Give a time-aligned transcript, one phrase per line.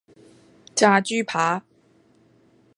[0.73, 1.63] 炸豬扒